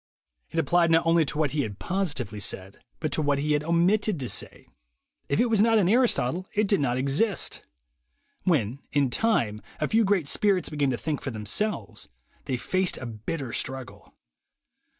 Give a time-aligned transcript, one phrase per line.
[0.49, 3.63] It applied not only to what he had positively said, but to what he had
[3.63, 4.67] omitted to say.
[5.29, 7.61] If it was not in Aristotle, it did not exist.
[8.41, 12.09] When, in time, a few great spirits began to think for them selves,
[12.45, 14.15] they faced a bitter struggle.